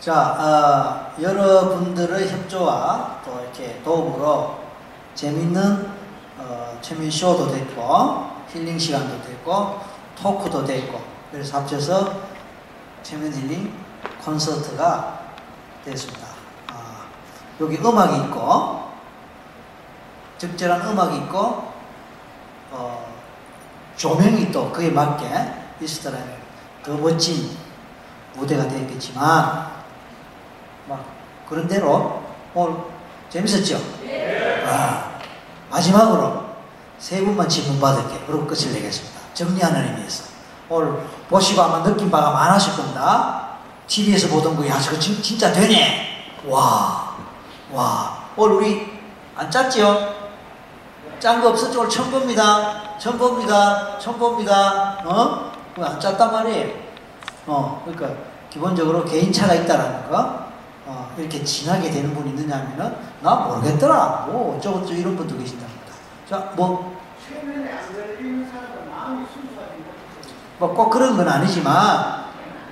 [0.00, 4.58] 자, 어, 여러분들의 협조와 또 이렇게 도움으로
[5.14, 5.90] 재밌는
[6.38, 9.78] 어, 최민 쇼도 됐고 힐링 시간도 됐고
[10.16, 12.14] 토크도 됐고 그래서 합쳐서
[13.02, 13.72] 최민 힐링
[14.24, 15.31] 콘서트가
[15.84, 16.26] 됐습니다.
[16.68, 17.04] 아,
[17.60, 18.90] 여기 음악이 있고
[20.38, 21.72] 적절한 음악이 있고
[22.70, 23.14] 어,
[23.96, 25.26] 조명이 또 그에 맞게
[25.80, 26.36] 있었더라면
[26.84, 27.56] 더 멋진
[28.34, 29.70] 무대가 되었겠지만
[30.88, 31.04] 막
[31.48, 32.22] 그런 대로
[32.54, 32.76] 오늘
[33.28, 33.78] 재밌었죠?
[34.66, 35.12] 아,
[35.70, 36.42] 마지막으로
[36.98, 39.20] 세 분만 질문 받을게 그리고 끝을 내겠습니다.
[39.34, 40.24] 정리하는 의미에서
[40.68, 43.41] 오늘 보시고 아마 느낀 바가 많으실 겁니다.
[43.92, 46.24] TV에서 보던 거, 야, 저거 진, 진짜 되네.
[46.46, 47.14] 와,
[47.70, 48.24] 와.
[48.34, 48.90] 오늘 우리
[49.36, 50.14] 안 짰죠?
[51.20, 51.80] 짠거 없었죠?
[51.80, 52.98] 오늘 처음 봅니다.
[52.98, 53.98] 처음 봅니다.
[53.98, 54.98] 처음 봅니다.
[55.04, 55.52] 어?
[55.78, 56.70] 안 짰단 말이에요.
[57.46, 60.42] 어, 그러니까 기본적으로 개인차가 있다라는 거.
[60.86, 64.28] 어, 이렇게 진하게 되는 분이 있느냐 하면은 나 모르겠더라.
[64.30, 65.92] 뭐 어쩌고저쩌고 이런 분도 계신답니다.
[66.28, 66.98] 자, 뭐,
[67.28, 70.34] 최면에 안 걸리는 사람은 마음이 순수가 된 거죠.
[70.58, 72.21] 뭐꼭 그런 건 아니지만,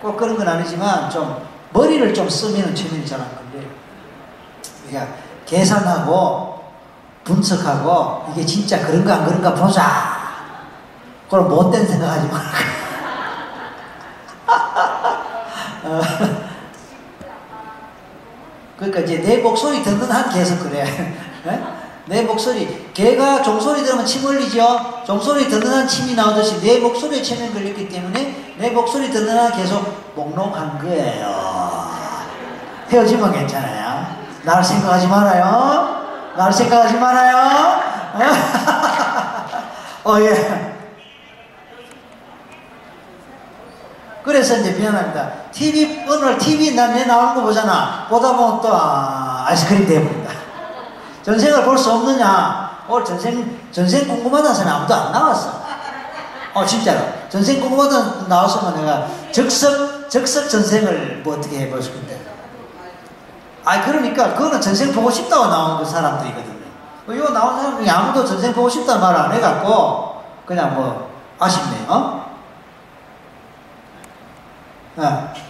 [0.01, 3.69] 꼭 그런 건 아니지만 좀 머리를 좀 쓰면은 최면이 잘 안 걸려요.
[4.89, 5.15] 그러니까
[5.47, 6.61] 계산하고
[7.25, 10.19] 분석하고 이게 진짜 그런가 안 그런가 보자.
[11.29, 12.47] 그럼 못된 생각하지 말고.
[15.85, 16.01] 어,
[18.77, 21.15] 그러니까 이제 내 목소리 듣는 한 계속 그래.
[21.47, 21.63] 예?
[22.07, 25.03] 내 목소리, 개가 종소리 들으면 침 흘리죠?
[25.07, 30.81] 종소리 듣는 한 침이 나오듯이 내 목소리에 침이 걸렸기 때문에 내 목소리 한 계속 몽롱한
[30.81, 31.91] 거예요.
[32.91, 34.07] 헤어지면 괜찮아요.
[34.43, 36.35] 나를 생각하지 말아요.
[36.37, 37.81] 나를 생각하지 말아요.
[40.05, 40.77] 어, 예.
[44.23, 45.31] 그래서 이제 미안합니다.
[45.53, 48.07] TV, 오늘 TV 난내 나오는 거 보잖아.
[48.11, 50.33] 보다 보면 또, 아, 아이스크림 돼버린다.
[51.23, 52.85] 전생을 볼 수 없느냐?
[52.87, 55.50] 오늘 전생, 전생 궁금하다는 사람 아무도 안 나왔어.
[56.55, 57.01] 어, 진짜로.
[57.29, 62.21] 전생 궁금하다 나왔으면 내가 적석, 적석 전생을 뭐 어떻게 수 건데.
[63.65, 66.61] 아, 그러니까 그거는 전생 보고 싶다고 나온 그 사람들이거든요.
[67.07, 71.85] 뭐 이거 나온 사람 중에 아무도 전생 보고 싶다는 말을 안 해갖고, 그냥 뭐, 아쉽네요.
[71.89, 72.31] 어?
[74.97, 75.50] 네.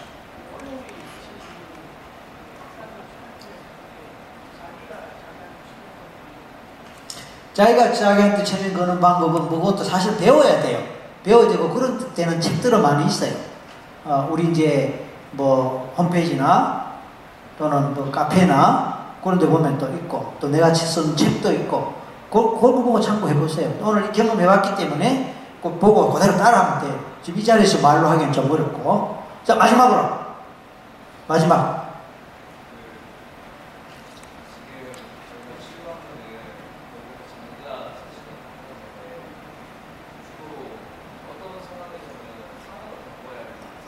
[7.55, 10.79] 자기가 자기한테 체면 거는 방법은 뭐고 또 사실 배워야 돼요.
[11.25, 13.33] 배워야 되고 그런 때는 책들은 많이 있어요.
[14.05, 16.93] 어, 우리 이제 뭐 홈페이지나
[17.59, 21.93] 또는 뭐 카페나 그런 데 보면 또 있고 또 내가 쓴 책도 있고
[22.31, 23.71] 그, 그걸 보고 참고해 보세요.
[23.83, 26.99] 오늘 경험해 봤기 때문에 꼭 보고 그대로 따라하면 돼요.
[27.23, 30.21] 지금 이 자리에서 말로 하기엔 좀 어렵고 자 마지막으로
[31.27, 31.90] 마지막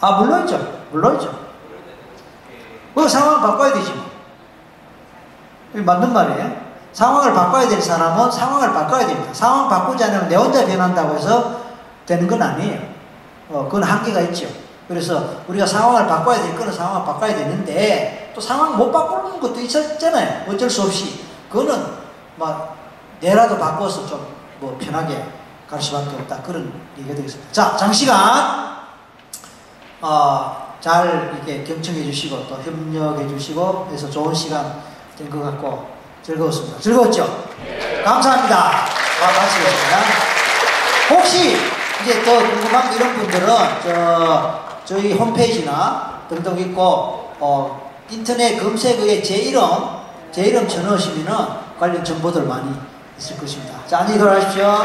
[0.03, 1.35] 아 물론이죠 물론이죠
[2.95, 5.83] 그 상황 바꿔야 되지 뭐.
[5.83, 11.15] 맞는 말이에요 상황을 바꿔야 될 사람은 상황을 바꿔야 됩니다 상황 바꾸지 않으면 내 혼자 변한다고
[11.15, 11.63] 해서
[12.05, 12.93] 되는 건 아니에요
[13.49, 14.47] 어, 그건 한계가 있죠
[14.87, 20.51] 그래서 우리가 상황을 바꿔야 될 거는 상황을 바꿔야 되는데 또 상황 못 바꾸는 것도 있었잖아요.
[20.51, 21.25] 어쩔 수 없이.
[21.49, 21.83] 그거는
[22.37, 22.77] 막
[23.21, 25.27] 내라도 바꿔서 좀 뭐 편하게
[25.69, 26.41] 갈 수밖에 없다.
[26.43, 27.53] 그런 얘기가 되겠습니다.
[27.53, 28.72] 자, 장시간
[30.03, 34.83] 어, 잘 이렇게 경청해 주시고 또 협력해 주시고 해서 좋은 시간
[35.17, 35.87] 된 것 같고
[36.23, 36.81] 즐거웠습니다.
[36.81, 37.45] 즐거웠죠?
[38.05, 38.57] 감사합니다.
[38.57, 39.99] 아, 마치겠습니다.
[41.11, 41.57] 혹시
[42.03, 43.47] 이제 더 궁금한 이런 분들은
[43.85, 49.63] 저 저희 홈페이지나 등등 있고 어, 인터넷 검색어에 제 이름
[50.33, 51.47] 제 이름 쳐넣으시면은
[51.79, 52.73] 관련 정보들 많이
[53.19, 53.75] 있을 것입니다.
[53.87, 54.85] 자 안녕히 돌아가십시오.